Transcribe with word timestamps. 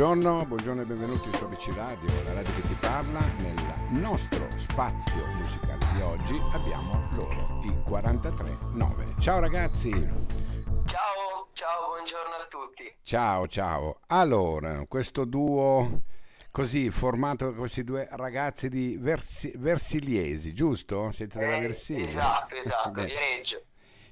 Buongiorno, 0.00 0.46
buongiorno 0.46 0.80
e 0.80 0.86
benvenuti 0.86 1.30
su 1.30 1.44
ABC 1.44 1.74
Radio, 1.74 2.10
la 2.24 2.32
radio 2.32 2.54
che 2.54 2.62
ti 2.62 2.74
parla. 2.80 3.20
Nel 3.36 4.00
nostro 4.00 4.48
spazio 4.56 5.22
musicale 5.36 5.84
di 5.94 6.00
oggi 6.00 6.40
abbiamo 6.54 7.06
loro, 7.10 7.60
i 7.64 7.68
43-9. 7.86 9.20
Ciao 9.20 9.40
ragazzi! 9.40 9.90
Ciao, 9.90 11.48
ciao, 11.52 11.88
buongiorno 11.88 12.34
a 12.34 12.46
tutti. 12.48 12.90
Ciao, 13.02 13.46
ciao. 13.46 13.98
Allora, 14.06 14.86
questo 14.88 15.26
duo 15.26 16.04
così 16.50 16.88
formato 16.90 17.50
da 17.50 17.56
questi 17.58 17.84
due 17.84 18.08
ragazzi 18.12 18.70
di 18.70 18.96
Versi- 18.98 19.52
Versiliesi, 19.58 20.52
giusto? 20.52 21.10
Siete 21.10 21.38
della 21.40 21.56
Eh, 21.56 21.60
Versilia? 21.60 22.06
esatto, 22.06 22.56
esatto, 22.56 22.90
Bene. 22.92 23.06
Viareggio. 23.08 23.62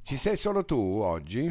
Ci 0.02 0.18
sei 0.18 0.36
solo 0.36 0.66
tu 0.66 1.00
oggi? 1.00 1.50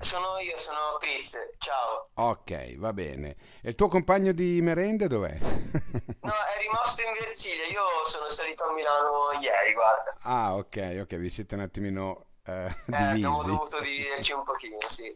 Sono 0.00 0.38
io, 0.38 0.58
sono 0.58 0.98
Chris, 1.00 1.38
ciao. 1.58 2.08
Ok, 2.14 2.76
va 2.78 2.92
bene. 2.92 3.36
E 3.62 3.68
il 3.70 3.74
tuo 3.76 3.86
compagno 3.86 4.32
di 4.32 4.60
merende 4.60 5.06
dov'è? 5.06 5.38
No, 6.22 6.30
è 6.30 6.60
rimasto 6.60 7.02
in 7.02 7.12
Versilia, 7.18 7.64
io 7.66 7.82
sono 8.04 8.28
salito 8.30 8.64
a 8.64 8.72
Milano 8.72 9.32
ieri, 9.40 9.72
guarda. 9.72 10.14
Ah, 10.22 10.54
ok, 10.54 11.00
ok, 11.02 11.16
vi 11.16 11.30
siete 11.30 11.54
un 11.56 11.62
attimino 11.62 12.26
eh, 12.44 12.66
Eh, 12.66 12.96
abbiamo 12.96 13.42
dovuto 13.42 13.80
dividerci 13.80 14.32
un 14.32 14.44
pochino, 14.44 14.78
sì. 14.86 15.14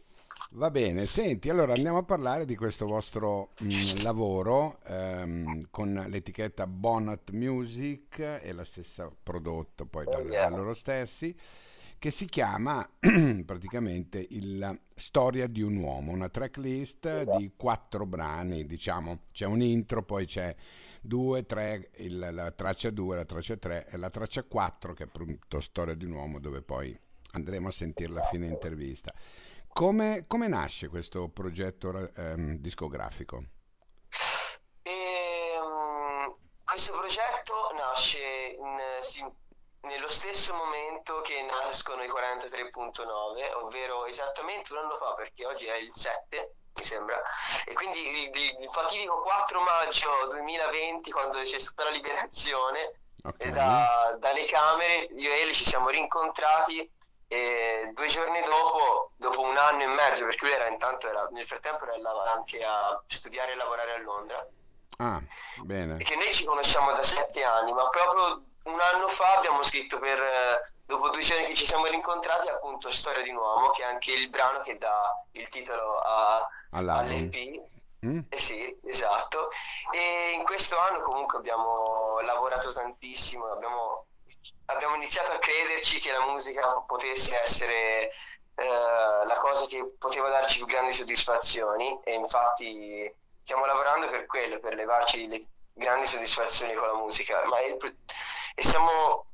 Va 0.51 0.71
bene, 0.71 1.05
senti, 1.05 1.49
allora 1.49 1.73
andiamo 1.73 1.97
a 1.99 2.03
parlare 2.03 2.45
di 2.45 2.55
questo 2.55 2.85
vostro 2.87 3.53
mh, 3.57 4.01
lavoro 4.01 4.79
ehm, 4.85 5.67
con 5.69 5.93
l'etichetta 6.07 6.65
Bonnet 6.67 7.31
Music 7.31 8.19
e 8.19 8.53
la 8.53 8.63
stessa 8.63 9.11
prodotto 9.23 9.85
poi 9.85 10.07
da, 10.07 10.21
da 10.21 10.47
loro 10.49 10.73
stessi, 10.73 11.35
che 11.99 12.11
si 12.11 12.25
chiama 12.25 12.87
praticamente 13.45 14.25
il 14.29 14.79
Storia 14.95 15.47
di 15.47 15.61
un 15.61 15.75
uomo, 15.77 16.11
una 16.13 16.29
tracklist 16.29 17.23
di 17.23 17.51
quattro 17.57 18.05
brani, 18.05 18.65
diciamo, 18.65 19.23
c'è 19.33 19.45
un 19.45 19.61
intro, 19.61 20.03
poi 20.03 20.25
c'è 20.25 20.55
due, 21.01 21.45
tre, 21.45 21.89
il- 21.97 22.29
la 22.31 22.51
traccia 22.51 22.89
2, 22.89 23.15
la 23.17 23.25
traccia 23.25 23.57
3 23.57 23.87
e 23.89 23.97
la 23.97 24.09
traccia 24.09 24.43
4 24.43 24.93
che 24.93 25.03
è 25.03 25.07
appunto 25.07 25.59
Storia 25.59 25.93
di 25.93 26.05
un 26.05 26.11
uomo 26.13 26.39
dove 26.39 26.61
poi 26.61 26.97
andremo 27.33 27.67
a 27.67 27.71
sentirla 27.71 28.19
a 28.19 28.23
fine 28.23 28.47
intervista. 28.47 29.13
Come, 29.77 30.23
come 30.27 30.47
nasce 30.47 30.87
questo 30.87 31.29
progetto 31.29 32.09
ehm, 32.15 32.55
discografico? 32.57 33.43
E, 34.81 35.53
mm, 35.61 36.31
questo 36.63 36.93
progetto 36.97 37.53
nasce 37.77 38.55
in- 38.57 38.79
si- 39.01 39.23
nello 39.81 40.07
stesso 40.07 40.55
momento 40.55 41.21
che 41.21 41.43
nascono 41.43 42.01
i 42.03 42.07
43.9, 42.07 43.53
ovvero 43.53 44.07
esattamente 44.07 44.73
un 44.73 44.79
anno 44.79 44.95
fa, 44.95 45.13
perché 45.13 45.45
oggi 45.45 45.67
è 45.67 45.75
il 45.75 45.93
7, 45.93 46.55
mi 46.73 46.83
sembra, 46.83 47.21
e 47.67 47.73
quindi 47.75 47.99
il, 47.99 48.35
il- 48.35 48.57
il 48.63 48.69
fatidico 48.71 49.21
4 49.21 49.61
maggio 49.61 50.09
2020, 50.31 51.11
quando 51.11 51.39
c'è 51.43 51.59
stata 51.59 51.83
la 51.83 51.95
liberazione, 51.95 52.99
Ok, 53.25 53.35
e 53.43 53.51
da- 53.51 54.15
dalle 54.17 54.45
camere, 54.45 55.03
io 55.17 55.31
e 55.33 55.43
lui 55.43 55.53
ci 55.53 55.65
siamo 55.65 55.89
rincontrati 55.89 56.91
e 57.27 57.91
due 57.93 58.07
giorni 58.07 58.41
dopo, 58.43 59.11
dopo 59.17 59.41
un 59.41 59.57
anno 59.57 59.83
e 59.83 59.87
mezzo, 59.87 60.25
perché 60.25 60.45
lui 60.45 60.53
era 60.53 60.67
intanto, 60.67 61.07
era, 61.09 61.27
nel 61.31 61.45
frattempo 61.45 61.83
era 61.85 62.31
anche 62.31 62.63
a 62.63 63.01
studiare 63.05 63.51
e 63.51 63.55
lavorare 63.55 63.93
a 63.93 63.97
Londra, 63.99 64.47
Ah, 64.99 65.21
bene. 65.63 65.97
che 65.97 66.15
noi 66.15 66.33
ci 66.33 66.45
conosciamo 66.45 66.91
da 66.93 67.03
sette 67.03 67.43
anni, 67.43 67.73
ma 67.73 67.87
proprio 67.89 68.43
un 68.63 68.79
anno 68.79 69.07
fa 69.07 69.35
abbiamo 69.35 69.61
scritto 69.63 69.99
per, 69.99 70.19
eh, 70.19 70.71
dopo 70.85 71.09
due 71.09 71.21
giorni 71.21 71.47
che 71.47 71.53
ci 71.55 71.65
siamo 71.65 71.85
rincontrati, 71.87 72.47
appunto 72.47 72.91
Storia 72.91 73.21
di 73.23 73.29
un 73.29 73.37
uomo, 73.37 73.69
che 73.71 73.83
è 73.83 73.85
anche 73.85 74.11
il 74.13 74.29
brano 74.29 74.61
che 74.61 74.77
dà 74.77 75.11
il 75.33 75.47
titolo 75.49 75.97
a- 75.99 76.47
all'EP. 76.71 77.65
Mm? 78.05 78.19
Eh 78.29 78.39
sì, 78.39 78.79
esatto. 78.85 79.49
E 79.91 80.31
in 80.35 80.43
questo 80.43 80.77
anno 80.77 81.01
comunque 81.01 81.39
abbiamo 81.39 82.19
lavorato 82.21 82.71
tantissimo, 82.71 83.51
abbiamo, 83.51 84.05
abbiamo 84.67 84.95
iniziato 84.95 85.31
a 85.31 85.37
crederci 85.37 85.99
che 85.99 86.11
la 86.11 86.21
musica 86.25 86.81
potesse 86.85 87.39
essere 87.41 88.11
eh, 88.55 88.65
la 89.25 89.37
cosa 89.39 89.65
che 89.67 89.93
poteva 89.97 90.29
darci 90.29 90.57
più 90.57 90.67
grandi 90.67 90.93
soddisfazioni 90.93 91.99
e 92.03 92.13
infatti 92.13 93.13
stiamo 93.41 93.65
lavorando 93.65 94.09
per 94.09 94.25
quello, 94.25 94.59
per 94.59 94.73
levarci 94.73 95.27
le 95.27 95.45
grandi 95.73 96.07
soddisfazioni 96.07 96.73
con 96.73 96.87
la 96.87 96.95
musica, 96.95 97.45
ma 97.45 97.61
il- 97.61 97.77
e 98.55 98.61
siamo 98.63 99.25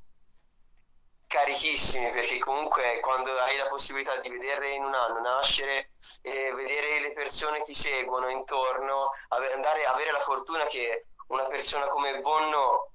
carichissimi 1.27 2.11
perché 2.11 2.37
comunque 2.37 2.99
quando 2.99 3.35
hai 3.39 3.57
la 3.57 3.67
possibilità 3.67 4.17
di 4.17 4.29
vedere 4.29 4.73
in 4.73 4.83
un 4.83 4.93
anno 4.93 5.19
nascere 5.19 5.93
e 6.21 6.53
vedere 6.53 6.99
le 6.99 7.13
persone 7.13 7.57
che 7.59 7.63
ti 7.63 7.75
seguono 7.75 8.29
intorno, 8.29 9.09
andare, 9.29 9.85
avere 9.85 10.11
la 10.11 10.19
fortuna 10.19 10.65
che 10.67 11.07
una 11.27 11.45
persona 11.45 11.87
come 11.87 12.19
Bonno, 12.19 12.92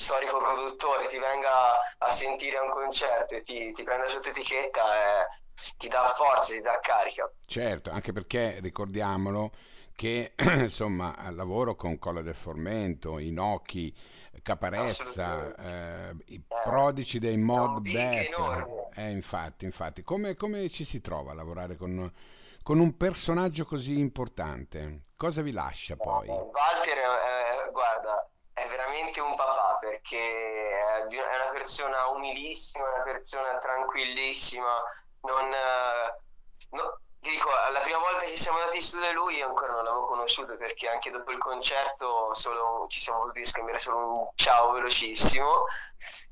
storico 0.00 0.38
produttore, 0.38 1.08
ti 1.08 1.18
venga 1.18 1.50
a 1.98 2.08
sentire 2.08 2.56
a 2.56 2.62
un 2.62 2.70
concerto 2.70 3.34
e 3.34 3.42
ti, 3.42 3.70
ti 3.72 3.82
prenda 3.82 4.06
sotto 4.08 4.30
etichetta, 4.30 4.82
eh, 4.82 5.26
ti 5.76 5.88
dà 5.88 6.06
forza, 6.06 6.54
ti 6.54 6.60
dà 6.62 6.78
carica. 6.80 7.30
Certo, 7.46 7.90
anche 7.90 8.12
perché 8.12 8.58
ricordiamolo 8.60 9.52
che 9.94 10.32
insomma 10.56 11.14
lavoro 11.32 11.74
con 11.76 11.98
Colla 11.98 12.22
del 12.22 12.34
Formento, 12.34 13.18
Inoki, 13.18 13.94
Caparezza, 14.42 15.54
eh, 15.54 16.16
i 16.28 16.42
Eh, 16.48 16.58
prodigi 16.62 17.18
dei 17.18 17.36
mod 17.36 17.80
big 17.80 18.30
battle. 18.30 18.88
Eh, 18.94 19.10
infatti, 19.10 19.66
infatti, 19.66 20.02
come, 20.02 20.34
come 20.34 20.70
ci 20.70 20.84
si 20.84 21.02
trova 21.02 21.32
a 21.32 21.34
lavorare 21.34 21.76
con, 21.76 22.10
con 22.62 22.78
un 22.78 22.96
personaggio 22.96 23.66
così 23.66 23.98
importante? 23.98 25.00
Cosa 25.16 25.42
vi 25.42 25.52
lascia 25.52 25.96
poi? 25.96 26.26
Walter, 26.28 26.98
eh, 26.98 27.70
guarda, 27.70 28.24
è 28.24 28.29
veramente 29.00 29.20
un 29.20 29.34
papà 29.34 29.78
perché 29.80 30.18
è, 30.18 31.06
una 31.06 31.50
persona 31.52 32.08
umilissima, 32.08 32.88
una 32.88 33.02
persona 33.02 33.58
tranquillissima. 33.58 34.82
Non, 35.22 35.52
eh, 35.52 36.18
no- 36.70 37.00
ti 37.20 37.30
dico, 37.30 37.50
la 37.50 37.80
prima 37.80 37.98
volta 37.98 38.20
che 38.20 38.36
siamo 38.36 38.58
andati 38.58 38.80
studio 38.80 39.06
da 39.06 39.12
lui 39.12 39.36
io 39.36 39.46
ancora 39.46 39.72
non 39.72 39.84
l'avevo 39.84 40.06
conosciuto 40.06 40.56
perché 40.56 40.88
anche 40.88 41.10
dopo 41.10 41.30
il 41.32 41.38
concerto 41.38 42.32
solo, 42.32 42.86
ci 42.88 43.00
siamo 43.00 43.20
potuti 43.20 43.44
scambiare 43.44 43.78
solo 43.78 43.98
un 43.98 44.28
ciao 44.36 44.72
velocissimo 44.72 45.64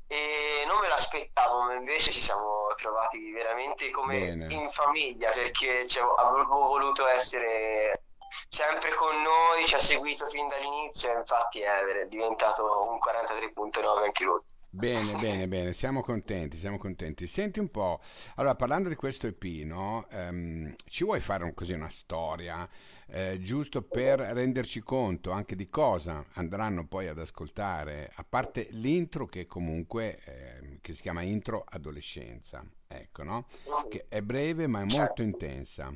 e 0.07 0.63
non 0.65 0.79
me 0.79 0.87
l'aspettavo, 0.87 1.61
ma 1.61 1.75
invece 1.75 2.09
ci 2.09 2.21
siamo 2.21 2.73
trovati 2.75 3.31
veramente 3.31 3.91
come 3.91 4.17
Bene. 4.17 4.51
in 4.51 4.67
famiglia 4.71 5.29
perché 5.29 5.87
cioè, 5.87 6.11
avevo 6.17 6.67
voluto 6.67 7.05
essere 7.05 8.01
sempre 8.47 8.93
con 8.95 9.21
noi, 9.21 9.65
ci 9.65 9.75
ha 9.75 9.79
seguito 9.79 10.27
fin 10.27 10.47
dall'inizio 10.47 11.17
infatti 11.17 11.61
è 11.61 12.05
diventato 12.07 12.63
un 12.89 12.97
43.9 12.99 14.03
anche 14.03 14.23
lui. 14.23 14.39
Bene, 14.71 15.15
bene, 15.19 15.47
bene, 15.47 15.73
siamo 15.73 16.01
contenti, 16.01 16.55
siamo 16.57 16.77
contenti. 16.77 17.25
Senti 17.27 17.59
un 17.59 17.69
po', 17.71 17.99
allora 18.35 18.55
parlando 18.55 18.87
di 18.89 18.95
questo 18.95 19.25
EP, 19.27 19.43
no? 19.65 20.07
Ehm, 20.11 20.73
ci 20.85 21.03
vuoi 21.03 21.19
fare 21.19 21.43
un- 21.43 21.53
così 21.55 21.73
una 21.73 21.89
storia, 21.89 22.67
eh, 23.07 23.39
giusto 23.41 23.81
per 23.81 24.19
renderci 24.19 24.81
conto 24.81 25.31
anche 25.31 25.55
di 25.55 25.69
cosa 25.69 26.23
andranno 26.33 26.85
poi 26.87 27.07
ad 27.07 27.17
ascoltare, 27.19 28.11
a 28.15 28.23
parte 28.27 28.67
l'intro 28.71 29.25
che 29.25 29.45
comunque, 29.47 30.19
ehm, 30.23 30.77
che 30.81 30.93
si 30.93 31.01
chiama 31.01 31.23
intro 31.23 31.63
adolescenza, 31.67 32.63
ecco, 32.87 33.23
no? 33.23 33.47
Che 33.87 34.05
è 34.07 34.21
breve 34.21 34.67
ma 34.67 34.81
è 34.81 34.85
molto 34.85 35.21
intensa. 35.23 35.91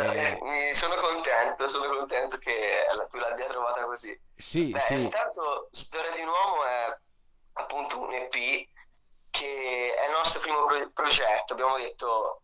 Eh, 0.00 0.30
Eh, 0.30 0.38
mi 0.42 0.74
sono 0.74 0.94
contento, 0.96 1.68
sono 1.68 1.88
contento 1.96 2.38
che 2.38 2.86
tu 3.08 3.18
l'abbia 3.18 3.46
trovata 3.46 3.84
così. 3.84 4.18
sì, 4.36 4.70
Beh, 4.70 4.80
sì, 4.80 4.94
intanto 5.02 5.68
Storia 5.70 6.10
di 6.12 6.20
un 6.22 6.28
uomo 6.28 6.64
è 6.64 6.96
appunto 7.54 8.00
un 8.00 8.12
EP 8.12 8.32
che 9.30 9.94
è 9.94 10.06
il 10.06 10.12
nostro 10.12 10.40
primo 10.40 10.64
pro- 10.64 10.90
progetto. 10.92 11.52
Abbiamo 11.52 11.76
detto, 11.76 12.42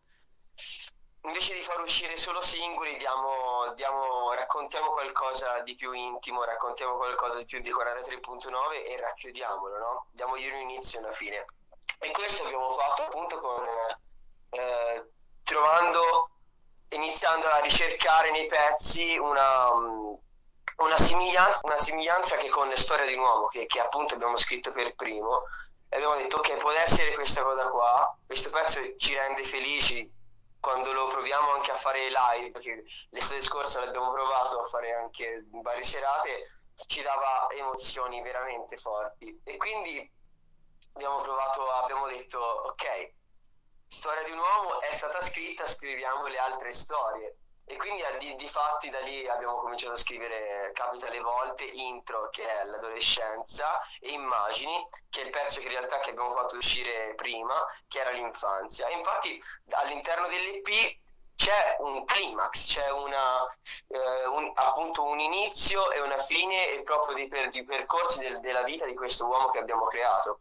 invece 1.23 1.55
di 1.55 1.61
far 1.63 1.81
uscire 1.81 2.17
solo 2.17 2.41
singoli, 2.43 2.97
diamo, 2.99 3.73
diamo- 3.75 4.33
raccontiamo 4.35 4.91
qualcosa 4.91 5.61
di 5.61 5.75
più 5.75 5.93
intimo, 5.93 6.45
raccontiamo 6.45 6.97
qualcosa 6.97 7.39
di 7.39 7.45
più 7.47 7.61
di 7.61 7.73
43.9 7.73 8.85
e 8.87 8.97
racchiudiamolo, 9.01 9.79
no? 9.79 10.07
Diamogli 10.13 10.49
un 10.49 10.59
inizio 10.59 11.01
e 11.01 11.03
una 11.03 11.13
fine. 11.13 11.45
E 11.99 12.11
questo 12.13 12.45
abbiamo 12.45 12.71
fatto 12.73 13.03
appunto 13.03 13.41
con, 13.41 13.65
eh, 14.51 15.11
trovando, 15.43 16.31
iniziando 16.91 17.47
a 17.47 17.61
ricercare 17.61 18.31
nei 18.31 18.47
pezzi 18.47 19.17
una, 19.17 19.75
mm, 19.75 20.15
una 20.79 20.99
somiglianza, 20.99 21.61
una 21.63 21.79
somiglianza 21.79 22.37
che 22.37 22.49
con 22.49 22.75
Storia 22.77 23.07
di 23.07 23.15
un 23.15 23.21
uomo, 23.21 23.47
che, 23.47 23.67
che 23.67 23.81
appunto 23.81 24.15
abbiamo 24.15 24.37
scritto 24.37 24.73
per 24.73 24.95
primo, 24.95 25.43
e 25.89 25.97
abbiamo 25.97 26.17
detto 26.17 26.37
ok, 26.37 26.57
può 26.59 26.71
essere 26.73 27.15
questa 27.15 27.43
cosa 27.43 27.69
qua, 27.69 28.17
questo 28.27 28.51
pezzo 28.51 28.81
ci 28.97 29.15
rende 29.15 29.43
felici 29.45 30.13
quando 30.61 30.93
lo 30.93 31.07
proviamo 31.07 31.53
anche 31.53 31.71
a 31.71 31.77
fare 31.77 32.09
live, 32.09 32.51
perché 32.51 32.85
l'estate 33.11 33.41
scorsa 33.41 33.85
l'abbiamo 33.85 34.11
provato 34.11 34.61
a 34.61 34.65
fare 34.65 34.93
anche 34.95 35.47
in 35.53 35.61
varie 35.63 35.85
serate, 35.85 36.59
ci 36.87 37.03
dava 37.03 37.49
emozioni 37.53 38.21
veramente 38.21 38.77
forti. 38.77 39.41
E 39.45 39.57
quindi 39.57 40.11
abbiamo 40.95 41.21
provato, 41.21 41.71
abbiamo 41.71 42.09
detto 42.09 42.39
ok, 42.39 43.13
Storia 43.89 44.23
di 44.25 44.33
un 44.33 44.39
uomo 44.39 44.81
è 44.81 44.93
stata 44.93 45.21
scritta, 45.21 45.67
scriviamo 45.67 46.27
le 46.27 46.39
altre 46.39 46.73
storie. 46.73 47.37
E 47.69 47.77
quindi 47.77 48.01
di, 48.21 48.37
di, 48.37 48.47
fatti 48.47 48.91
da 48.91 49.01
lì 49.01 49.27
abbiamo 49.27 49.57
cominciato 49.57 49.95
a 49.95 49.97
scrivere 49.97 50.71
Capita 50.73 51.11
le 51.11 51.19
volte, 51.19 51.65
intro 51.65 52.29
che 52.31 52.47
è 52.49 52.65
l'adolescenza 52.65 53.81
e 53.99 54.13
immagini 54.13 54.89
che 55.11 55.23
è 55.23 55.25
il 55.25 55.31
pezzo 55.31 55.59
che 55.59 55.67
in 55.67 55.73
realtà 55.73 55.99
che 55.99 56.11
abbiamo 56.11 56.31
fatto 56.31 56.57
uscire 56.57 57.15
prima, 57.17 57.55
che 57.89 57.99
era 57.99 58.11
l'infanzia. 58.11 58.87
E 58.87 58.93
infatti 58.93 59.43
all'interno 59.71 60.29
dell'EP 60.29 60.99
c'è 61.35 61.77
un 61.81 62.05
climax, 62.05 62.67
c'è 62.67 62.91
una, 62.93 63.45
eh, 63.89 64.27
un, 64.29 64.53
appunto 64.55 65.03
un 65.03 65.19
inizio 65.19 65.91
e 65.91 66.01
una 66.01 66.19
fine 66.19 66.73
e 66.73 66.83
proprio 66.85 67.17
di, 67.17 67.27
per, 67.27 67.49
di 67.49 67.65
percorsi 67.65 68.21
del, 68.21 68.39
della 68.39 68.63
vita 68.63 68.87
di 68.87 68.95
questo 68.95 69.27
uomo 69.27 69.51
che 69.51 69.59
abbiamo 69.59 69.87
creato. 69.87 70.39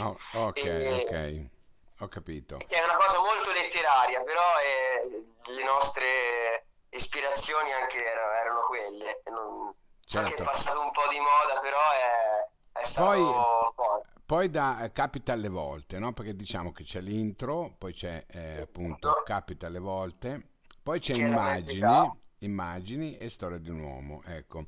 Oh, 0.00 0.18
ok, 0.32 0.56
e, 0.56 1.06
ok. 1.08 1.55
Ho 2.00 2.08
capito. 2.08 2.58
È 2.66 2.82
una 2.82 2.96
cosa 2.96 3.18
molto 3.18 3.52
letteraria, 3.52 4.20
però 4.22 4.42
è, 4.42 5.50
le 5.50 5.64
nostre 5.64 6.66
ispirazioni 6.90 7.72
anche 7.72 8.04
erano, 8.04 8.32
erano 8.32 8.60
quelle. 8.66 9.22
Non, 9.30 9.74
certo. 10.04 10.06
So 10.06 10.18
che 10.18 10.24
è 10.24 10.28
certo. 10.28 10.44
passato 10.44 10.80
un 10.80 10.90
po' 10.90 11.08
di 11.10 11.18
moda, 11.18 11.60
però 11.60 11.78
è, 11.78 12.80
è 12.80 12.84
stato... 12.84 13.72
Poi, 13.74 14.02
poi 14.26 14.50
da, 14.50 14.90
capita 14.92 15.32
alle 15.32 15.48
volte, 15.48 15.98
no? 15.98 16.12
Perché 16.12 16.34
diciamo 16.34 16.72
che 16.72 16.84
c'è 16.84 17.00
l'intro, 17.00 17.74
poi 17.78 17.94
c'è 17.94 18.24
eh, 18.28 18.62
appunto 18.62 19.22
capita 19.24 19.68
alle 19.68 19.78
volte, 19.78 20.54
poi 20.82 20.98
c'è 20.98 21.14
immagini, 21.14 22.20
immagini 22.38 23.16
e 23.16 23.30
storia 23.30 23.58
di 23.58 23.70
un 23.70 23.80
uomo, 23.80 24.22
ecco. 24.26 24.66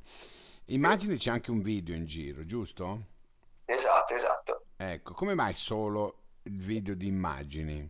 Immagini 0.67 1.17
c'è 1.17 1.31
anche 1.31 1.51
un 1.51 1.61
video 1.61 1.93
in 1.93 2.05
giro, 2.05 2.45
giusto? 2.45 3.01
Esatto, 3.65 4.13
esatto. 4.13 4.63
Ecco, 4.77 5.13
come 5.13 5.33
mai 5.33 5.53
solo 5.53 6.18
il 6.43 6.57
video 6.61 6.95
di 6.95 7.07
immagini? 7.07 7.89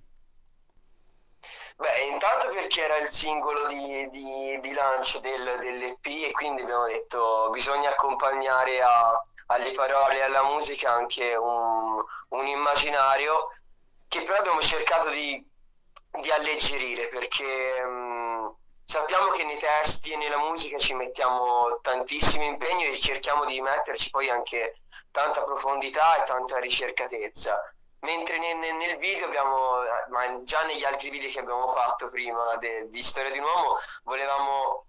Beh, 1.78 2.02
intanto 2.12 2.50
perché 2.50 2.84
era 2.84 2.98
il 2.98 3.10
singolo 3.10 3.68
di, 3.68 4.10
di, 4.10 4.60
di 4.60 4.74
lancio 4.74 5.20
del, 5.20 5.58
dell'EP 5.60 6.06
e 6.06 6.32
quindi 6.32 6.62
abbiamo 6.62 6.86
detto 6.86 7.50
bisogna 7.52 7.90
accompagnare 7.90 8.82
a, 8.82 9.26
alle 9.48 9.72
parole 9.72 10.18
e 10.20 10.24
alla 10.24 10.44
musica 10.44 10.92
anche 10.92 11.36
un, 11.36 12.04
un 12.30 12.46
immaginario 12.48 13.50
che 14.08 14.24
però 14.24 14.38
abbiamo 14.40 14.62
cercato 14.62 15.10
di, 15.10 15.44
di 16.22 16.30
alleggerire 16.32 17.08
perché 17.08 17.84
mh, 17.84 18.56
sappiamo 18.84 19.30
che 19.32 19.46
nei 19.46 19.58
testi 19.58 20.12
e 20.12 20.18
nella 20.18 20.40
musica 20.40 20.78
ci 20.78 20.94
mettiamo 20.94 21.80
tantissimo 21.82 22.44
impegno 22.46 22.86
e 22.86 23.00
cerchiamo 23.00 23.46
di 23.46 23.62
metterci 23.62 24.10
poi 24.10 24.30
anche 24.30 24.82
tanta 25.12 25.44
profondità 25.44 26.22
e 26.22 26.24
tanta 26.26 26.60
ricercatezza 26.60 27.60
mentre 28.02 28.38
nel, 28.40 28.58
nel, 28.76 28.98
video 28.98 29.26
abbiamo, 29.26 29.82
ma 30.10 30.44
già 30.44 30.64
negli 30.66 30.84
altri 30.84 31.10
video 31.10 31.30
che 31.30 31.40
abbiamo 31.40 31.68
fatto 31.68 32.10
prima 32.10 32.56
de, 32.58 32.90
di 32.90 33.02
Storia 33.02 33.32
di 33.32 33.40
un 33.40 33.46
uomo, 33.46 33.78
volevamo 34.04 34.86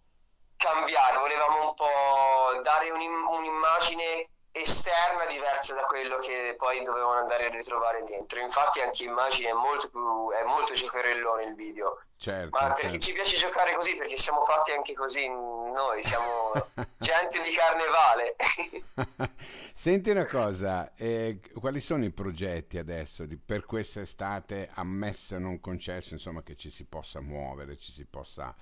cambiare, 0.57 1.19
volevamo 1.19 1.69
un 1.69 1.75
po' 1.75 2.61
dare 2.63 2.91
un, 2.91 3.01
un'immagine 3.01 4.29
esterna 4.53 5.27
diversa 5.27 5.75
da 5.75 5.83
quello 5.83 6.19
che 6.19 6.55
poi 6.59 6.83
dovevano 6.83 7.19
andare 7.19 7.47
a 7.47 7.51
ritrovare 7.51 8.03
dentro. 8.05 8.41
Infatti 8.41 8.81
anche 8.81 9.05
immagine 9.05 9.51
è 9.51 9.53
molto 9.53 9.89
più 9.89 10.31
è 10.31 10.45
molto 10.45 10.73
giocherellone 10.75 11.45
il 11.45 11.55
video. 11.55 12.03
Certo, 12.17 12.51
Ma 12.51 12.75
perché 12.75 12.83
certo. 12.83 12.99
ci 12.99 13.13
piace 13.15 13.37
giocare 13.37 13.75
così, 13.75 13.97
perché 13.97 14.19
siamo 14.19 14.45
fatti 14.45 14.73
anche 14.73 14.93
così 14.93 15.27
noi, 15.27 16.03
siamo 16.03 16.53
gente 16.99 17.41
di 17.41 17.51
carnevale. 17.51 18.37
Senti 19.73 20.11
una 20.11 20.27
cosa, 20.27 20.93
eh, 20.97 21.41
quali 21.59 21.81
sono 21.81 22.05
i 22.05 22.11
progetti 22.11 22.77
adesso 22.77 23.25
di, 23.25 23.39
per 23.39 23.65
quest'estate, 23.65 24.69
ammesso 24.75 25.37
e 25.37 25.39
non 25.39 25.61
concesso, 25.61 26.13
insomma, 26.13 26.43
che 26.43 26.57
ci 26.57 26.69
si 26.69 26.85
possa 26.85 27.23
muovere, 27.23 27.79
ci 27.79 27.91
si 27.91 28.05
possa, 28.05 28.55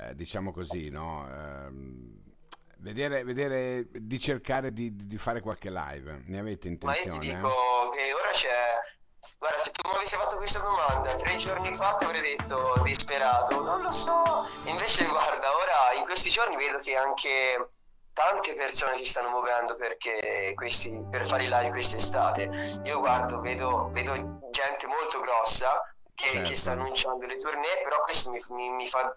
eh, 0.00 0.16
diciamo 0.16 0.50
così, 0.52 0.88
no? 0.90 1.24
Eh, 1.30 2.34
vedere, 2.78 3.24
vedere, 3.24 3.86
di 3.90 4.18
cercare 4.18 4.72
di, 4.72 4.94
di, 4.94 5.18
fare 5.18 5.40
qualche 5.40 5.70
live, 5.70 6.22
ne 6.26 6.38
avete 6.38 6.68
intenzione? 6.68 7.08
Ma 7.08 7.14
io 7.14 7.20
ti 7.20 7.34
dico 7.34 7.90
che 7.90 8.12
ora 8.12 8.30
c'è 8.30 8.94
Guarda, 9.38 9.58
se 9.58 9.70
tu 9.72 9.88
mi 9.88 9.96
avessi 9.96 10.14
fatto 10.14 10.36
questa 10.36 10.60
domanda 10.60 11.16
tre 11.16 11.34
giorni 11.36 11.74
fa 11.74 11.96
ti 11.96 12.04
avrei 12.04 12.20
detto 12.20 12.80
disperato, 12.84 13.60
non 13.60 13.82
lo 13.82 13.90
so. 13.90 14.48
Invece 14.64 15.04
guarda, 15.10 15.52
ora 15.56 15.98
in 15.98 16.04
questi 16.04 16.30
giorni 16.30 16.56
vedo 16.56 16.78
che 16.78 16.94
anche 16.94 17.70
tante 18.12 18.54
persone 18.54 18.96
si 18.98 19.04
stanno 19.04 19.30
muovendo 19.30 19.74
perché 19.76 20.52
questi, 20.54 21.04
per 21.10 21.26
fare 21.26 21.44
i 21.44 21.48
live 21.48 21.70
quest'estate. 21.70 22.50
Io 22.84 23.00
guardo, 23.00 23.40
vedo, 23.40 23.90
vedo 23.92 24.12
gente 24.50 24.86
molto 24.86 25.20
grossa 25.20 25.82
che, 26.14 26.30
certo. 26.30 26.48
che, 26.48 26.56
sta 26.56 26.72
annunciando 26.72 27.26
le 27.26 27.36
tournée, 27.36 27.82
però 27.82 28.02
questo 28.04 28.30
mi, 28.30 28.40
mi, 28.50 28.70
mi, 28.70 28.88
fa 28.88 29.14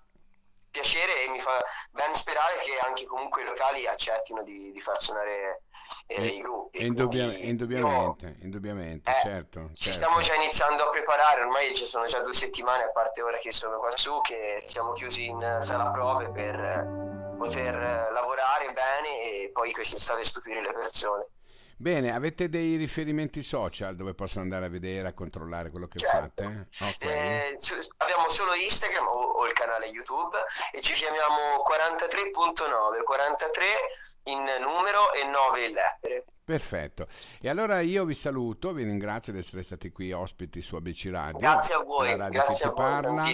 piacere 0.69 1.25
e 1.25 1.29
mi 1.29 1.39
fa 1.39 1.63
ben 1.91 2.13
sperare 2.13 2.57
che 2.63 2.77
anche 2.85 3.05
comunque 3.05 3.41
i 3.41 3.45
locali 3.45 3.87
accettino 3.87 4.43
di, 4.43 4.71
di 4.71 4.79
far 4.79 5.01
suonare 5.01 5.63
eh, 6.07 6.25
i 6.25 6.41
gruppi. 6.41 6.85
Indubbia, 6.85 7.33
indubbiamente, 7.35 8.25
io, 8.25 8.35
indubbiamente 8.43 9.09
eh, 9.09 9.21
certo. 9.21 9.69
Ci 9.73 9.83
certo. 9.83 9.91
stiamo 9.91 10.19
già 10.21 10.35
iniziando 10.35 10.83
a 10.83 10.89
preparare, 10.89 11.41
ormai 11.41 11.73
ci 11.75 11.85
sono 11.85 12.05
già 12.05 12.21
due 12.21 12.33
settimane, 12.33 12.83
a 12.83 12.91
parte 12.91 13.21
ora 13.21 13.37
che 13.37 13.51
sono 13.51 13.77
qua 13.79 13.95
su, 13.95 14.19
che 14.21 14.61
siamo 14.65 14.93
chiusi 14.93 15.25
in 15.25 15.57
sala 15.61 15.91
prove 15.91 16.29
per 16.29 17.37
poter 17.37 18.11
lavorare 18.11 18.71
bene 18.73 19.21
e 19.21 19.49
poi 19.51 19.71
quest'estate 19.71 20.23
stupire 20.23 20.61
le 20.61 20.73
persone. 20.73 21.27
Bene, 21.81 22.13
avete 22.13 22.49
dei 22.49 22.75
riferimenti 22.75 23.41
social 23.41 23.95
dove 23.95 24.13
possono 24.13 24.43
andare 24.43 24.65
a 24.65 24.69
vedere, 24.69 25.07
a 25.07 25.13
controllare 25.13 25.69
quello 25.69 25.87
che 25.87 25.97
certo. 25.97 26.43
fate? 26.43 26.67
Okay. 26.77 27.51
Eh, 27.51 27.57
abbiamo 27.99 28.29
solo 28.29 28.53
Instagram 28.53 29.07
o, 29.07 29.11
o, 29.11 29.47
il 29.47 29.53
canale 29.53 29.85
YouTube 29.85 30.35
e 30.73 30.81
ci 30.81 30.91
chiamiamo 30.91 31.63
43.9, 31.65 33.01
43 33.01 33.65
in 34.23 34.43
numero 34.59 35.13
e 35.13 35.23
9 35.23 35.65
in 35.67 35.71
lettere. 35.71 36.25
Perfetto. 36.43 37.07
E 37.39 37.47
allora 37.47 37.79
io 37.79 38.03
vi 38.03 38.13
saluto, 38.13 38.73
vi 38.73 38.83
ringrazio 38.83 39.31
di 39.31 39.39
essere 39.39 39.63
stati 39.63 39.89
qui 39.89 40.11
ospiti 40.11 40.61
su 40.61 40.75
ABC 40.75 41.07
Radio. 41.11 41.39
Grazie 41.39 41.75
a 41.75 41.83
voi, 41.83 42.13
grazie 42.13 42.65
che 42.65 42.73
ti 42.75 42.75
parla. 42.75 43.25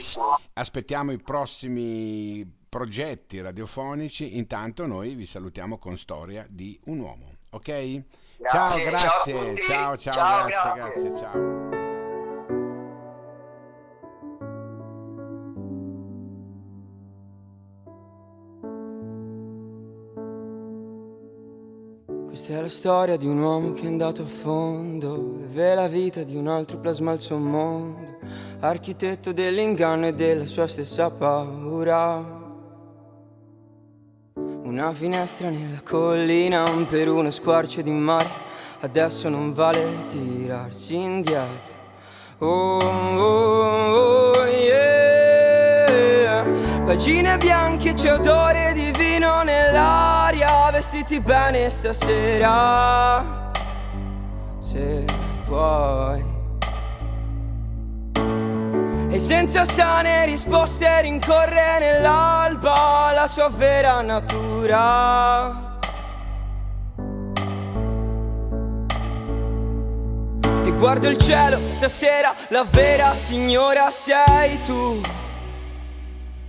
Aspettiamo 0.53 1.11
i 1.11 1.17
prossimi 1.17 2.45
progetti 2.69 3.41
radiofonici. 3.41 4.37
Intanto 4.37 4.85
noi 4.85 5.15
vi 5.15 5.25
salutiamo 5.25 5.79
con 5.79 5.97
Storia 5.97 6.45
di 6.47 6.79
un 6.85 6.99
uomo, 6.99 7.37
ok? 7.49 8.03
Grazie, 8.51 8.83
ciao, 8.83 8.89
grazie, 8.91 9.55
ciao, 9.55 9.97
ciao, 9.97 10.13
ciao, 10.13 10.45
grazie, 10.45 10.83
grazie, 10.83 11.01
grazie 11.01 11.17
ciao. 11.17 11.63
Questa 22.27 22.53
è 22.53 22.61
la 22.61 22.69
storia 22.69 23.17
di 23.17 23.25
un 23.25 23.39
uomo 23.39 23.73
che 23.73 23.81
è 23.81 23.87
andato 23.87 24.21
a 24.21 24.25
fondo, 24.25 25.37
vive 25.37 25.73
la 25.73 25.87
vita 25.87 26.21
di 26.21 26.35
un 26.35 26.47
altro 26.47 26.77
plasma 26.77 27.13
al 27.13 27.21
suo 27.21 27.37
mondo, 27.37 28.19
architetto 28.59 29.33
dell'inganno 29.33 30.05
e 30.05 30.13
della 30.13 30.45
sua 30.45 30.67
stessa 30.67 31.09
paura. 31.09 32.34
Una 34.65 34.91
finestra 34.93 35.49
nella 35.49 35.79
collina, 35.87 36.63
per 36.89 37.07
uno 37.07 37.29
squarcio 37.29 37.83
di 37.83 37.91
mare. 37.91 38.27
Adesso 38.79 39.29
non 39.29 39.53
vale 39.53 40.05
tirarsi 40.07 40.95
indietro. 40.95 41.71
Oh, 42.39 42.79
oh, 42.79 43.91
oh 43.93 44.45
yeah. 44.47 46.43
Pagine 46.83 47.37
bianche, 47.37 47.93
c'è 47.93 48.13
odore 48.13 48.73
di 48.73 48.91
vino 48.97 49.43
nell'aria. 49.43 50.71
Vestiti 50.71 51.19
bene 51.19 51.69
stasera. 51.69 53.51
Se 54.61 55.05
puoi. 55.45 56.34
E 59.15 59.19
senza 59.21 59.63
sane 59.63 60.25
risposte 60.25 60.99
rincorre 60.99 61.79
nell'alba 61.79 63.13
la 63.13 63.27
sua 63.27 63.47
vera 63.47 64.01
natura. 64.01 65.77
E 70.65 70.71
guardo 70.73 71.07
il 71.07 71.17
cielo, 71.17 71.57
stasera 71.71 72.35
la 72.49 72.65
vera 72.69 73.15
signora 73.15 73.89
sei 73.89 74.59
tu. 74.63 74.99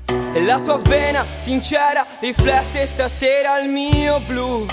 E 0.06 0.42
la 0.42 0.58
tua 0.58 0.78
vena 0.78 1.24
sincera 1.36 2.04
riflette 2.18 2.84
stasera 2.86 3.60
il 3.60 3.70
mio 3.70 4.18
blu. 4.26 4.66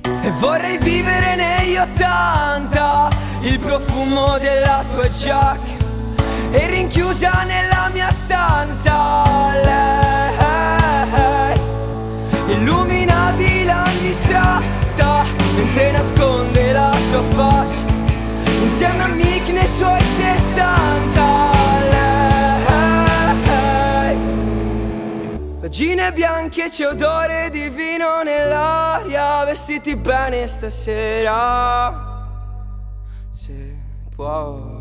E 0.00 0.30
vorrei 0.30 0.78
vivere 0.78 1.34
negli 1.36 1.76
Ottanta, 1.76 3.10
il 3.40 3.58
profumo 3.58 4.38
della 4.38 4.82
tua 4.88 5.10
giacca 5.10 5.77
e 6.50 6.66
rinchiusa 6.66 7.44
nella 7.44 7.90
mia 7.92 8.10
stanza. 8.10 9.52
Lei 9.62 9.96
illumina 12.48 13.32
di 13.36 13.58
distratta 14.00 15.24
mentre 15.54 15.90
nasconde 15.92 16.72
la 16.72 16.92
sua 17.10 17.22
faccia 17.22 17.86
insieme 18.62 19.02
a 19.02 19.06
Mick 19.08 19.48
nei 19.48 19.68
suoi 19.68 20.00
settanta. 20.00 21.50
Lei 21.90 22.16
Gine 25.68 26.12
bianche 26.12 26.70
c'è 26.70 26.86
odore 26.86 27.50
di 27.50 27.68
vino 27.68 28.22
nell'aria 28.22 29.44
Vestiti 29.44 29.94
bene 29.96 30.46
stasera 30.48 31.92
Se 33.30 33.76
puoi 34.16 34.78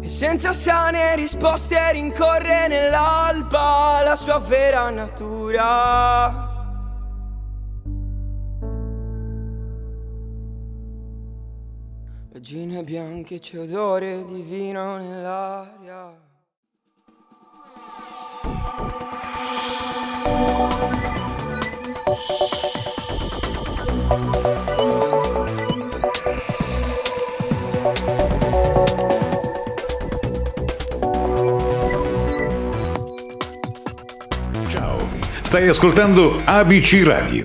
e 0.00 0.08
senza 0.08 0.52
sane 0.52 1.16
risposte 1.16 1.92
rincorre 1.92 2.68
nell'alba 2.68 4.02
la 4.04 4.16
sua 4.16 4.38
vera 4.38 4.90
natura. 4.90 6.50
Pagine 12.32 12.82
bianche 12.82 13.38
c'è 13.38 13.58
odore 13.58 14.24
di 14.24 14.40
vino 14.42 14.96
nell'aria. 14.96 16.31
Stai 35.52 35.68
ascoltando 35.68 36.40
ABC 36.46 37.02
Radio. 37.04 37.40